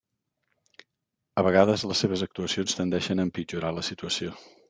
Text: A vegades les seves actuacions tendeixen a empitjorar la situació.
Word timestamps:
A 1.41 1.43
vegades 1.47 1.83
les 1.91 2.01
seves 2.05 2.25
actuacions 2.27 2.77
tendeixen 2.79 3.21
a 3.25 3.29
empitjorar 3.31 3.73
la 3.79 3.87
situació. 3.93 4.35